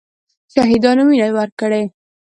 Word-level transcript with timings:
شهیدانو 0.53 1.01
وینه 1.07 1.27
ورکړې. 1.35 1.83